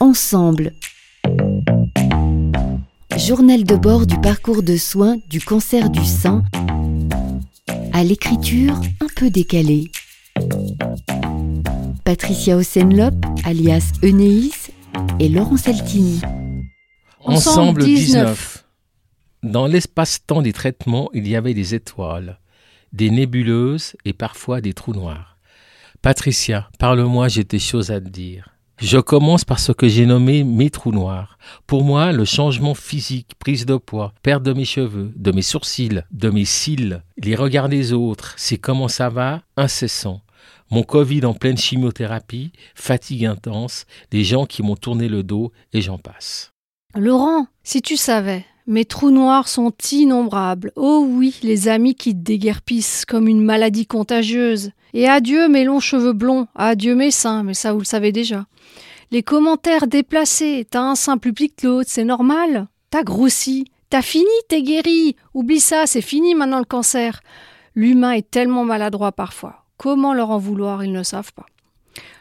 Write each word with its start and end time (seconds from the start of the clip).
Ensemble. 0.00 0.72
Journal 3.16 3.62
de 3.62 3.76
bord 3.76 4.06
du 4.06 4.20
parcours 4.20 4.64
de 4.64 4.76
soins 4.76 5.18
du 5.30 5.40
cancer 5.40 5.88
du 5.88 6.04
sein 6.04 6.42
à 7.92 8.02
l'écriture 8.02 8.74
un 9.00 9.06
peu 9.14 9.30
décalée. 9.30 9.92
Patricia 12.04 12.56
Osenlop, 12.56 13.14
alias 13.44 13.92
Enéis, 14.02 14.70
et 15.20 15.28
Laurent 15.28 15.56
Saltini. 15.56 16.20
Ensemble 17.20 17.84
19. 17.84 18.64
Dans 19.44 19.68
l'espace-temps 19.68 20.42
des 20.42 20.52
traitements, 20.52 21.08
il 21.14 21.28
y 21.28 21.36
avait 21.36 21.54
des 21.54 21.76
étoiles, 21.76 22.40
des 22.92 23.10
nébuleuses 23.10 23.94
et 24.04 24.12
parfois 24.12 24.60
des 24.60 24.74
trous 24.74 24.92
noirs. 24.92 25.38
Patricia, 26.02 26.68
parle-moi, 26.80 27.28
j'ai 27.28 27.44
des 27.44 27.60
choses 27.60 27.92
à 27.92 28.00
te 28.00 28.08
dire. 28.08 28.53
Je 28.84 28.98
commence 28.98 29.46
par 29.46 29.60
ce 29.60 29.72
que 29.72 29.88
j'ai 29.88 30.04
nommé 30.04 30.44
mes 30.44 30.68
trous 30.68 30.92
noirs. 30.92 31.38
Pour 31.66 31.84
moi, 31.84 32.12
le 32.12 32.26
changement 32.26 32.74
physique, 32.74 33.32
prise 33.38 33.64
de 33.64 33.78
poids, 33.78 34.12
perte 34.22 34.42
de 34.42 34.52
mes 34.52 34.66
cheveux, 34.66 35.10
de 35.16 35.32
mes 35.32 35.40
sourcils, 35.40 36.02
de 36.10 36.28
mes 36.28 36.44
cils, 36.44 37.02
les 37.16 37.34
regards 37.34 37.70
des 37.70 37.94
autres, 37.94 38.34
c'est 38.36 38.58
comment 38.58 38.88
ça 38.88 39.08
va, 39.08 39.40
incessant. 39.56 40.20
Mon 40.70 40.82
Covid 40.82 41.24
en 41.24 41.32
pleine 41.32 41.56
chimiothérapie, 41.56 42.52
fatigue 42.74 43.24
intense, 43.24 43.86
les 44.12 44.22
gens 44.22 44.44
qui 44.44 44.62
m'ont 44.62 44.76
tourné 44.76 45.08
le 45.08 45.22
dos 45.22 45.50
et 45.72 45.80
j'en 45.80 45.96
passe. 45.96 46.52
Laurent, 46.94 47.46
si 47.62 47.80
tu 47.80 47.96
savais, 47.96 48.44
mes 48.66 48.84
trous 48.84 49.10
noirs 49.10 49.48
sont 49.48 49.72
innombrables. 49.92 50.72
Oh 50.76 51.06
oui, 51.08 51.38
les 51.42 51.68
amis 51.68 51.94
qui 51.94 52.12
te 52.12 52.20
déguerpissent 52.20 53.06
comme 53.06 53.28
une 53.28 53.42
maladie 53.42 53.86
contagieuse. 53.86 54.72
Et 54.94 55.08
adieu 55.08 55.48
mes 55.48 55.64
longs 55.64 55.80
cheveux 55.80 56.12
blonds, 56.12 56.46
adieu 56.54 56.94
mes 56.94 57.10
seins, 57.10 57.42
mais 57.42 57.54
ça 57.54 57.72
vous 57.72 57.80
le 57.80 57.84
savez 57.84 58.12
déjà. 58.12 58.46
Les 59.10 59.24
commentaires 59.24 59.88
déplacés, 59.88 60.66
t'as 60.70 60.82
un 60.82 60.94
sein 60.94 61.18
plus 61.18 61.32
petit 61.32 61.50
que 61.50 61.66
l'autre, 61.66 61.90
c'est 61.90 62.04
normal. 62.04 62.68
T'as 62.90 63.02
grossi, 63.02 63.64
t'as 63.90 64.02
fini, 64.02 64.30
t'es 64.48 64.62
guéri. 64.62 65.16
Oublie 65.34 65.58
ça, 65.58 65.86
c'est 65.86 66.00
fini 66.00 66.36
maintenant 66.36 66.60
le 66.60 66.64
cancer. 66.64 67.20
L'humain 67.74 68.12
est 68.12 68.30
tellement 68.30 68.64
maladroit 68.64 69.10
parfois. 69.10 69.64
Comment 69.78 70.14
leur 70.14 70.30
en 70.30 70.38
vouloir, 70.38 70.84
ils 70.84 70.92
ne 70.92 71.02
savent 71.02 71.32
pas. 71.32 71.46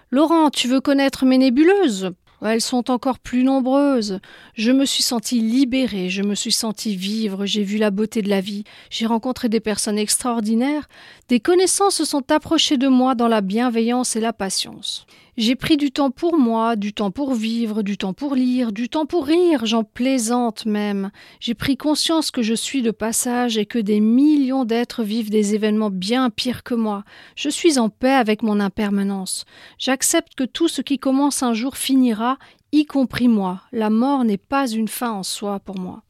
Laurent, 0.09 0.49
tu 0.49 0.67
veux 0.67 0.81
connaître 0.81 1.25
mes 1.25 1.38
nébuleuses? 1.38 2.11
Elles 2.52 2.61
sont 2.61 2.91
encore 2.91 3.19
plus 3.19 3.44
nombreuses. 3.44 4.19
Je 4.55 4.72
me 4.72 4.86
suis 4.86 5.03
sentie 5.03 5.39
libérée, 5.39 6.09
je 6.09 6.23
me 6.23 6.36
suis 6.36 6.52
sentie 6.52 6.95
vivre, 6.95 7.45
j'ai 7.45 7.63
vu 7.63 7.77
la 7.77 7.91
beauté 7.91 8.22
de 8.22 8.30
la 8.30 8.41
vie, 8.41 8.63
j'ai 8.89 9.05
rencontré 9.05 9.50
des 9.50 9.59
personnes 9.59 9.97
extraordinaires, 9.97 10.88
des 11.30 11.39
connaissances 11.39 11.95
se 11.95 12.05
sont 12.05 12.31
approchées 12.31 12.77
de 12.77 12.88
moi 12.88 13.16
dans 13.16 13.27
la 13.27 13.41
bienveillance 13.41 14.16
et 14.16 14.19
la 14.19 14.33
patience. 14.33 15.05
J'ai 15.35 15.55
pris 15.55 15.77
du 15.77 15.91
temps 15.91 16.11
pour 16.11 16.37
moi, 16.37 16.75
du 16.75 16.93
temps 16.93 17.09
pour 17.09 17.33
vivre, 17.33 17.81
du 17.81 17.97
temps 17.97 18.13
pour 18.13 18.35
lire, 18.35 18.71
du 18.71 18.87
temps 18.87 19.07
pour 19.07 19.25
rire, 19.25 19.65
j'en 19.65 19.83
plaisante 19.83 20.67
même. 20.67 21.09
J'ai 21.39 21.55
pris 21.55 21.75
conscience 21.75 22.29
que 22.29 22.43
je 22.43 22.53
suis 22.53 22.83
de 22.83 22.91
passage 22.91 23.57
et 23.57 23.65
que 23.65 23.79
des 23.79 23.99
millions 23.99 24.63
d'êtres 24.63 25.01
vivent 25.01 25.31
des 25.31 25.55
événements 25.55 25.89
bien 25.89 26.29
pires 26.29 26.61
que 26.61 26.75
moi. 26.75 27.03
Je 27.35 27.49
suis 27.49 27.79
en 27.79 27.89
paix 27.89 28.11
avec 28.11 28.43
mon 28.43 28.59
impermanence. 28.59 29.45
J'accepte 29.79 30.35
que 30.35 30.43
tout 30.43 30.67
ce 30.67 30.83
qui 30.83 30.99
commence 30.99 31.41
un 31.41 31.55
jour 31.55 31.77
finira, 31.77 32.37
y 32.71 32.85
compris 32.85 33.27
moi. 33.27 33.61
La 33.71 33.89
mort 33.89 34.25
n'est 34.25 34.37
pas 34.37 34.69
une 34.69 34.87
fin 34.87 35.13
en 35.13 35.23
soi 35.23 35.59
pour 35.59 35.79
moi. 35.79 36.03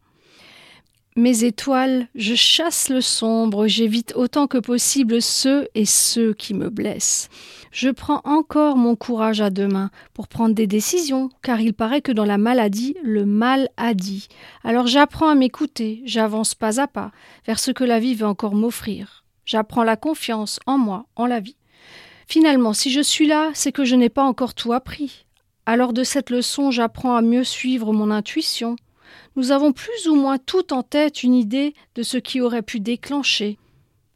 Mes 1.15 1.43
étoiles, 1.43 2.07
je 2.15 2.33
chasse 2.33 2.89
le 2.89 2.99
sombre, 2.99 3.67
j'évite 3.67 4.13
autant 4.15 4.47
que 4.47 4.57
possible 4.57 5.21
ceux 5.21 5.67
et 5.75 5.85
ceux 5.85 6.33
qui 6.33 6.55
me 6.55 6.71
blessent. 6.71 7.29
Je 7.71 7.89
prends 7.89 8.21
encore 8.23 8.77
mon 8.77 8.95
courage 8.95 9.39
à 9.39 9.51
deux 9.51 9.67
mains 9.67 9.91
pour 10.15 10.27
prendre 10.27 10.55
des 10.55 10.65
décisions, 10.65 11.29
car 11.43 11.61
il 11.61 11.75
paraît 11.75 12.01
que 12.01 12.11
dans 12.11 12.25
la 12.25 12.39
maladie, 12.39 12.95
le 13.03 13.27
mal 13.27 13.69
a 13.77 13.93
dit. 13.93 14.27
Alors 14.63 14.87
j'apprends 14.87 15.29
à 15.29 15.35
m'écouter, 15.35 16.01
j'avance 16.03 16.55
pas 16.55 16.81
à 16.81 16.87
pas 16.87 17.11
vers 17.45 17.59
ce 17.59 17.69
que 17.69 17.83
la 17.83 17.99
vie 17.99 18.15
veut 18.15 18.25
encore 18.25 18.55
m'offrir. 18.55 19.23
J'apprends 19.45 19.83
la 19.83 19.97
confiance 19.97 20.59
en 20.65 20.79
moi, 20.79 21.05
en 21.15 21.27
la 21.27 21.39
vie. 21.39 21.57
Finalement, 22.27 22.73
si 22.73 22.91
je 22.91 23.01
suis 23.01 23.27
là, 23.27 23.51
c'est 23.53 23.71
que 23.71 23.85
je 23.85 23.95
n'ai 23.95 24.09
pas 24.09 24.23
encore 24.23 24.55
tout 24.55 24.73
appris. 24.73 25.27
Alors 25.67 25.93
de 25.93 26.03
cette 26.03 26.31
leçon, 26.31 26.71
j'apprends 26.71 27.15
à 27.15 27.21
mieux 27.21 27.43
suivre 27.43 27.93
mon 27.93 28.09
intuition, 28.09 28.77
nous 29.35 29.51
avons 29.51 29.71
plus 29.71 30.07
ou 30.07 30.15
moins 30.15 30.37
tout 30.37 30.73
en 30.73 30.83
tête 30.83 31.23
une 31.23 31.35
idée 31.35 31.73
de 31.95 32.03
ce 32.03 32.17
qui 32.17 32.41
aurait 32.41 32.61
pu 32.61 32.79
déclencher. 32.79 33.57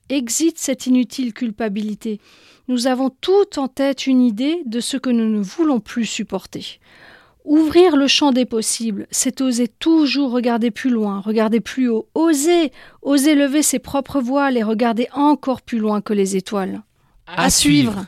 Exit 0.10 0.58
cette 0.58 0.88
inutile 0.88 1.34
culpabilité. 1.34 2.20
Nous 2.68 2.88
avons 2.88 3.10
tout 3.10 3.58
en 3.58 3.68
tête 3.68 4.08
une 4.08 4.22
idée 4.22 4.62
de 4.66 4.80
ce 4.80 4.98
que 4.98 5.10
nous 5.10 5.30
ne 5.30 5.42
voulons 5.42 5.80
plus 5.80 6.06
supporter. 6.06 6.80
Ouvrir 7.46 7.96
le 7.96 8.08
champ 8.08 8.34
des 8.34 8.46
possibles, 8.46 9.08
c'est 9.10 9.40
oser 9.40 9.70
toujours 9.70 10.32
regarder 10.32 10.70
plus 10.70 10.90
loin, 10.90 11.22
regarder 11.22 11.62
plus 11.62 11.88
haut, 11.88 12.10
oser, 12.14 12.74
oser 13.02 13.36
lever 13.36 13.62
ses 13.62 13.80
propres 13.80 14.20
voiles 14.20 14.58
et 14.58 14.64
regarder 14.64 15.08
encore 15.14 15.62
plus 15.62 15.80
loin 15.80 16.02
que 16.02 16.12
les 16.12 16.36
étoiles. 16.36 16.82
À, 17.26 17.50
suivre. 17.50 18.06